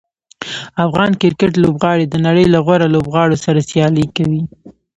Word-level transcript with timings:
افغان 0.85 1.11
کرکټ 1.21 1.51
لوبغاړي 1.63 2.05
د 2.09 2.15
نړۍ 2.25 2.45
له 2.53 2.59
غوره 2.65 2.87
لوبغاړو 2.95 3.41
سره 3.45 3.59
سیالي 3.69 4.05
کوي. 4.15 4.43